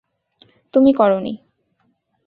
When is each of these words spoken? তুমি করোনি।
তুমি 0.73 0.91
করোনি। 0.93 1.33